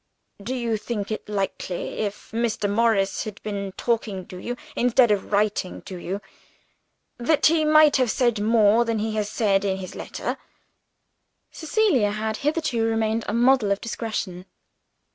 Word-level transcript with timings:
"Do 0.41 0.55
you 0.55 0.77
think 0.77 1.11
it 1.11 1.29
likely 1.29 1.99
if 1.99 2.31
Mr. 2.31 2.67
Morris 2.67 3.23
had 3.25 3.39
been 3.43 3.71
talking 3.77 4.25
to 4.29 4.37
you 4.39 4.57
instead 4.75 5.11
of 5.11 5.31
writing 5.31 5.83
to 5.83 5.95
you 5.97 6.21
that 7.19 7.45
he 7.45 7.63
might 7.65 7.97
have 7.97 8.09
said 8.09 8.41
more 8.41 8.83
than 8.83 8.97
he 8.97 9.11
has 9.17 9.29
said 9.29 9.63
in 9.63 9.77
his 9.77 9.93
letter?" 9.93 10.37
Cecilia 11.51 12.13
had 12.13 12.37
hitherto 12.37 12.81
remained 12.83 13.25
a 13.27 13.33
model 13.33 13.71
of 13.71 13.79
discretion. 13.79 14.47